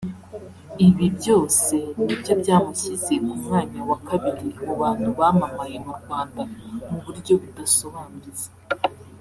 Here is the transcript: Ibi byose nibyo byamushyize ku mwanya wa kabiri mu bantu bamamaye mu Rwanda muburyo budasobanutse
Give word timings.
Ibi 0.87 1.05
byose 1.17 1.75
nibyo 2.03 2.33
byamushyize 2.41 3.13
ku 3.25 3.33
mwanya 3.41 3.81
wa 3.89 3.97
kabiri 4.07 4.45
mu 4.65 4.73
bantu 4.81 5.09
bamamaye 5.19 5.75
mu 5.85 5.93
Rwanda 5.99 6.41
muburyo 6.89 7.33
budasobanutse 7.41 8.47